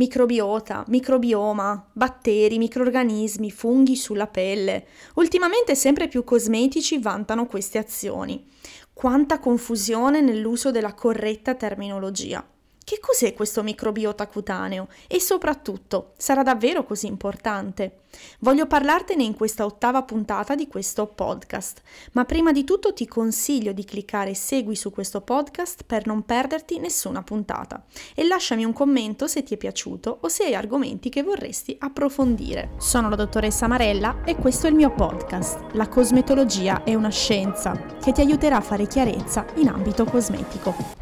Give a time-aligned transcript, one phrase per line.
[0.00, 4.86] Microbiota, microbioma, batteri, microrganismi, funghi sulla pelle.
[5.16, 8.48] Ultimamente sempre più cosmetici vantano queste azioni.
[8.94, 12.42] Quanta confusione nell'uso della corretta terminologia.
[12.90, 14.88] Che cos'è questo microbiota cutaneo?
[15.06, 18.00] E soprattutto, sarà davvero così importante?
[18.40, 21.82] Voglio parlartene in questa ottava puntata di questo podcast,
[22.14, 26.80] ma prima di tutto ti consiglio di cliccare segui su questo podcast per non perderti
[26.80, 31.22] nessuna puntata e lasciami un commento se ti è piaciuto o se hai argomenti che
[31.22, 32.70] vorresti approfondire.
[32.78, 35.74] Sono la dottoressa Marella e questo è il mio podcast.
[35.74, 40.99] La cosmetologia è una scienza che ti aiuterà a fare chiarezza in ambito cosmetico.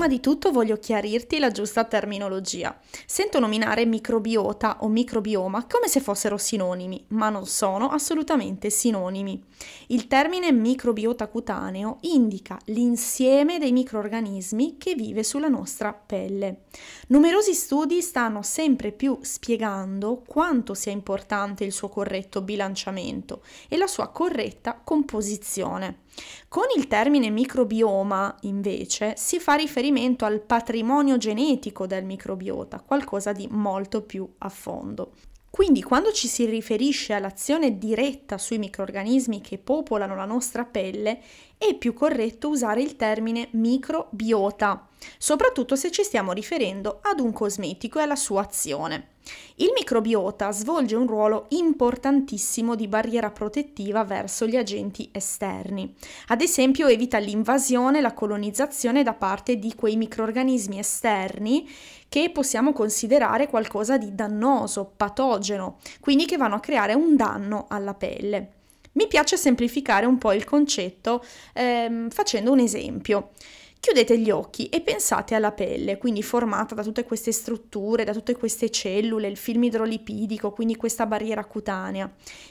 [0.00, 2.74] Prima di tutto voglio chiarirti la giusta terminologia.
[3.04, 9.44] Sento nominare microbiota o microbioma come se fossero sinonimi, ma non sono assolutamente sinonimi.
[9.88, 16.62] Il termine microbiota cutaneo indica l'insieme dei microorganismi che vive sulla nostra pelle.
[17.08, 23.86] Numerosi studi stanno sempre più spiegando quanto sia importante il suo corretto bilanciamento e la
[23.86, 26.04] sua corretta composizione.
[26.48, 33.46] Con il termine microbioma, invece, si fa riferimento al patrimonio genetico del microbiota, qualcosa di
[33.50, 35.12] molto più a fondo.
[35.50, 41.20] Quindi quando ci si riferisce all'azione diretta sui microrganismi che popolano la nostra pelle,
[41.58, 44.88] è più corretto usare il termine microbiota,
[45.18, 49.09] soprattutto se ci stiamo riferendo ad un cosmetico e alla sua azione.
[49.56, 55.94] Il microbiota svolge un ruolo importantissimo di barriera protettiva verso gli agenti esterni.
[56.28, 61.68] Ad esempio evita l'invasione la colonizzazione da parte di quei microrganismi esterni
[62.08, 67.94] che possiamo considerare qualcosa di dannoso, patogeno, quindi che vanno a creare un danno alla
[67.94, 68.52] pelle.
[68.92, 73.30] Mi piace semplificare un po' il concetto ehm, facendo un esempio.
[73.80, 78.36] Chiudete gli occhi e pensate alla pelle, quindi formata da tutte queste strutture, da tutte
[78.36, 82.04] queste cellule, il film idrolipidico, quindi questa barriera cutanea.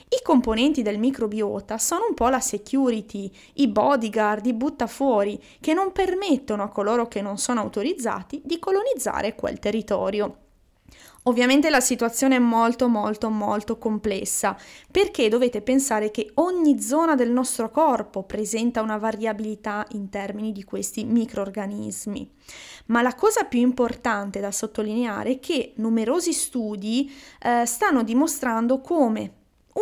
[0.10, 5.92] I componenti del microbiota sono un po' la security, i bodyguard, i buttafuori, che non
[5.92, 10.49] permettono a coloro che non sono autorizzati di colonizzare quel territorio.
[11.30, 14.58] Ovviamente la situazione è molto molto molto complessa
[14.90, 20.64] perché dovete pensare che ogni zona del nostro corpo presenta una variabilità in termini di
[20.64, 22.32] questi microorganismi.
[22.88, 27.14] Ma la cosa più importante da sottolineare è che numerosi studi
[27.44, 29.34] eh, stanno dimostrando come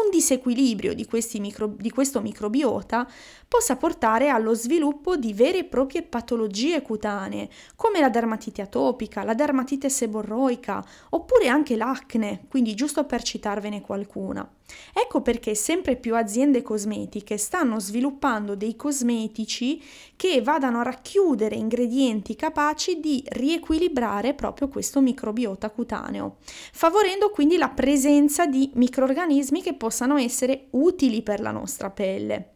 [0.03, 1.07] un disequilibrio di,
[1.39, 3.07] micro, di, questo microbiota
[3.47, 9.33] possa portare allo sviluppo di vere e proprie patologie cutanee, come la dermatite atopica, la
[9.33, 14.49] dermatite seborroica, oppure anche l'acne, quindi giusto per citarvene qualcuna.
[14.93, 19.81] Ecco perché sempre più aziende cosmetiche stanno sviluppando dei cosmetici
[20.15, 26.37] che vadano a racchiudere ingredienti capaci di riequilibrare proprio questo microbiota cutaneo,
[26.71, 32.53] favorendo quindi la presenza di microrganismi che possano essere utili per la nostra pelle.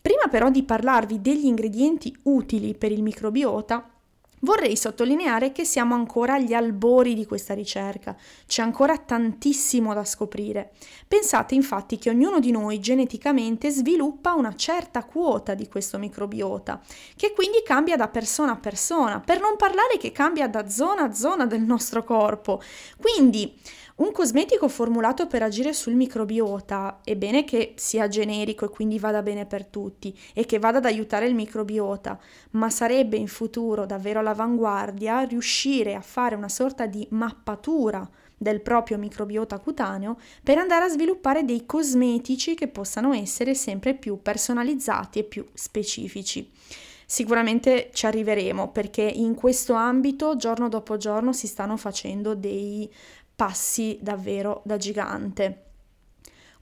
[0.00, 3.99] Prima però di parlarvi degli ingredienti utili per il microbiota,
[4.42, 10.72] Vorrei sottolineare che siamo ancora agli albori di questa ricerca, c'è ancora tantissimo da scoprire.
[11.06, 16.80] Pensate infatti che ognuno di noi geneticamente sviluppa una certa quota di questo microbiota,
[17.16, 21.12] che quindi cambia da persona a persona, per non parlare che cambia da zona a
[21.12, 22.62] zona del nostro corpo.
[22.98, 23.54] Quindi
[24.00, 29.20] un cosmetico formulato per agire sul microbiota è bene che sia generico e quindi vada
[29.20, 32.18] bene per tutti e che vada ad aiutare il microbiota,
[32.52, 38.96] ma sarebbe in futuro davvero all'avanguardia riuscire a fare una sorta di mappatura del proprio
[38.96, 45.24] microbiota cutaneo per andare a sviluppare dei cosmetici che possano essere sempre più personalizzati e
[45.24, 46.50] più specifici.
[47.10, 52.88] Sicuramente ci arriveremo perché in questo ambito giorno dopo giorno si stanno facendo dei
[53.40, 55.69] passi davvero da gigante.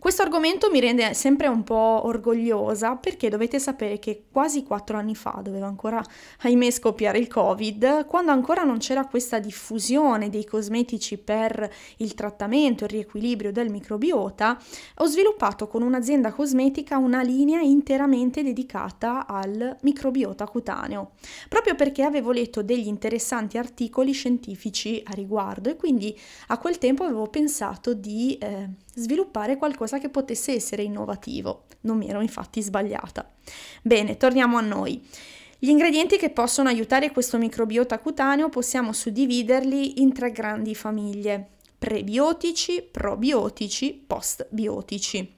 [0.00, 5.16] Questo argomento mi rende sempre un po' orgogliosa perché dovete sapere che quasi quattro anni
[5.16, 6.00] fa doveva ancora,
[6.42, 12.84] ahimè, scoppiare il Covid, quando ancora non c'era questa diffusione dei cosmetici per il trattamento
[12.84, 14.56] e il riequilibrio del microbiota,
[14.98, 21.10] ho sviluppato con un'azienda cosmetica una linea interamente dedicata al microbiota cutaneo,
[21.48, 27.02] proprio perché avevo letto degli interessanti articoli scientifici a riguardo e quindi a quel tempo
[27.02, 31.64] avevo pensato di eh, sviluppare qualcosa che potesse essere innovativo.
[31.82, 33.30] Non mi ero infatti sbagliata.
[33.82, 35.02] Bene, torniamo a noi.
[35.58, 41.50] Gli ingredienti che possono aiutare questo microbiota cutaneo possiamo suddividerli in tre grandi famiglie.
[41.78, 45.34] prebiotici, probiotici, postbiotici.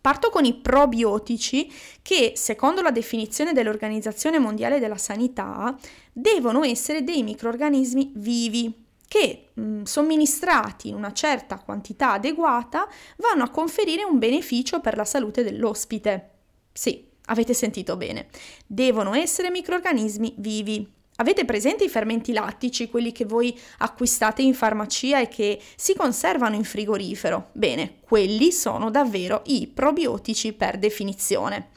[0.00, 1.70] Parto con i probiotici
[2.02, 5.76] che, secondo la definizione dell'Organizzazione Mondiale della Sanità,
[6.12, 8.81] devono essere dei microrganismi vivi
[9.12, 12.88] che, mh, somministrati in una certa quantità adeguata,
[13.18, 16.30] vanno a conferire un beneficio per la salute dell'ospite.
[16.72, 18.28] Sì, avete sentito bene.
[18.66, 20.90] Devono essere microrganismi vivi.
[21.16, 26.54] Avete presente i fermenti lattici, quelli che voi acquistate in farmacia e che si conservano
[26.54, 27.50] in frigorifero?
[27.52, 31.68] Bene, quelli sono davvero i probiotici per definizione.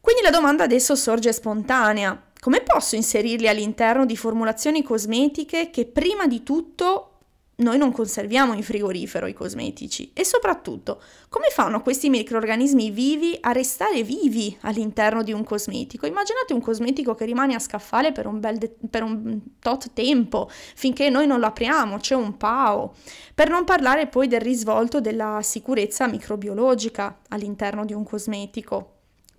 [0.00, 2.25] Quindi la domanda adesso sorge spontanea.
[2.46, 7.14] Come posso inserirli all'interno di formulazioni cosmetiche che prima di tutto
[7.56, 13.50] noi non conserviamo in frigorifero i cosmetici e soprattutto come fanno questi microorganismi vivi a
[13.50, 16.06] restare vivi all'interno di un cosmetico?
[16.06, 20.48] Immaginate un cosmetico che rimane a scaffale per un, bel de- per un tot tempo
[20.48, 22.94] finché noi non lo apriamo, c'è un pao.
[23.34, 28.95] Per non parlare poi del risvolto della sicurezza microbiologica all'interno di un cosmetico.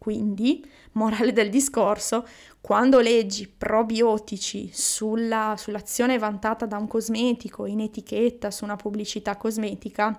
[0.07, 2.25] Quindi, morale del discorso,
[2.61, 10.17] quando leggi probiotici sulla, sull'azione vantata da un cosmetico in etichetta su una pubblicità cosmetica,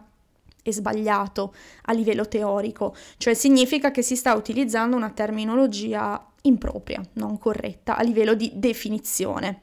[0.63, 1.55] è sbagliato
[1.87, 8.03] a livello teorico, cioè significa che si sta utilizzando una terminologia impropria, non corretta a
[8.03, 9.61] livello di definizione.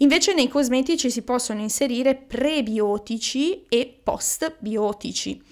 [0.00, 5.42] Invece nei cosmetici si possono inserire prebiotici e postbiotici.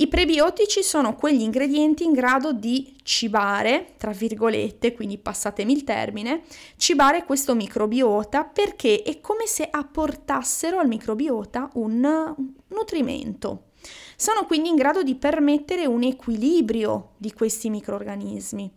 [0.00, 6.42] I prebiotici sono quegli ingredienti in grado di cibare, tra virgolette, quindi passatemi il termine,
[6.76, 12.32] cibare questo microbiota perché è come se apportassero al microbiota un
[12.68, 13.70] nutrimento.
[14.16, 18.70] Sono quindi in grado di permettere un equilibrio di questi microorganismi.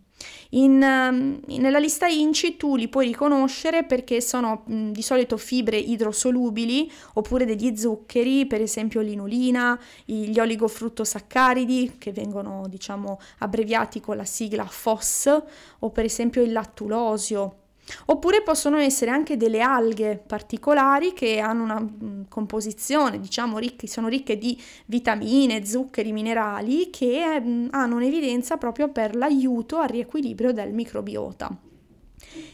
[0.50, 5.76] In, ehm, nella lista INCI tu li puoi riconoscere perché sono mh, di solito fibre
[5.76, 14.24] idrosolubili oppure degli zuccheri, per esempio l'inulina, gli oligofruttosaccaridi che vengono diciamo abbreviati con la
[14.24, 15.42] sigla FOS
[15.80, 17.56] o per esempio il lattulosio
[18.06, 24.08] Oppure possono essere anche delle alghe particolari che hanno una mm, composizione, diciamo, ricche, sono
[24.08, 30.72] ricche di vitamine, zuccheri, minerali che mm, hanno un'evidenza proprio per l'aiuto al riequilibrio del
[30.72, 31.54] microbiota.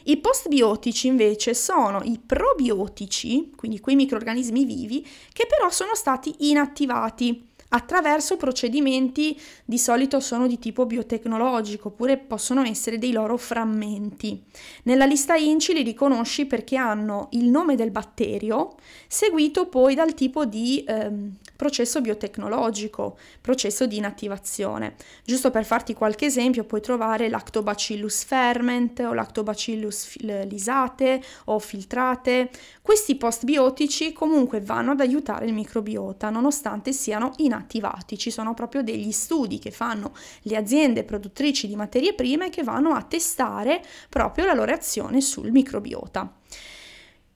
[0.04, 7.46] I postbiotici invece sono i probiotici, quindi quei microrganismi vivi, che però sono stati inattivati
[7.70, 14.42] attraverso procedimenti di solito sono di tipo biotecnologico oppure possono essere dei loro frammenti.
[14.84, 18.76] Nella lista INCI li riconosci perché hanno il nome del batterio
[19.06, 24.94] seguito poi dal tipo di ehm, processo biotecnologico, processo di inattivazione.
[25.24, 32.50] Giusto per farti qualche esempio puoi trovare Lactobacillus ferment o Lactobacillus lisate o filtrate.
[32.80, 38.82] Questi postbiotici comunque vanno ad aiutare il microbiota nonostante siano inattivati attivati, ci sono proprio
[38.82, 44.46] degli studi che fanno le aziende produttrici di materie prime che vanno a testare proprio
[44.46, 46.32] la loro azione sul microbiota.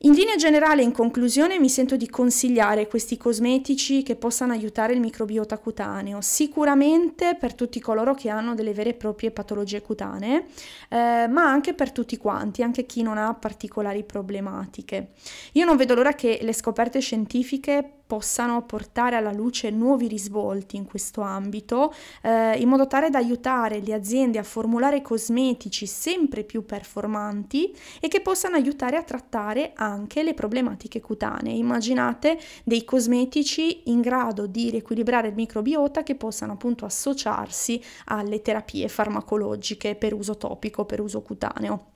[0.04, 5.00] In linea generale, in conclusione, mi sento di consigliare questi cosmetici che possano aiutare il
[5.00, 10.46] microbiota cutaneo, sicuramente per tutti coloro che hanno delle vere e proprie patologie cutanee,
[10.88, 15.12] eh, ma anche per tutti quanti, anche chi non ha particolari problematiche.
[15.52, 20.84] Io non vedo l'ora che le scoperte scientifiche possano portare alla luce nuovi risvolti in
[20.84, 26.66] questo ambito, eh, in modo tale da aiutare le aziende a formulare cosmetici sempre più
[26.66, 31.54] performanti e che possano aiutare a trattare anche le problematiche cutanee.
[31.54, 38.88] Immaginate dei cosmetici in grado di riequilibrare il microbiota che possano appunto associarsi alle terapie
[38.88, 41.91] farmacologiche per uso topico, per uso cutaneo.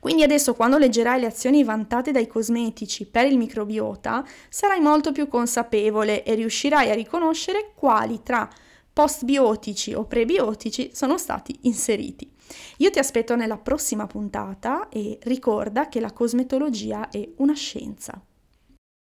[0.00, 5.28] Quindi adesso quando leggerai le azioni vantate dai cosmetici per il microbiota, sarai molto più
[5.28, 8.48] consapevole e riuscirai a riconoscere quali tra
[8.92, 12.30] postbiotici o prebiotici sono stati inseriti.
[12.78, 18.22] Io ti aspetto nella prossima puntata e ricorda che la cosmetologia è una scienza.